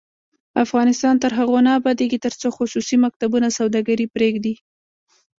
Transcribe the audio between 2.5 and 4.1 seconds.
خصوصي مکتبونه سوداګري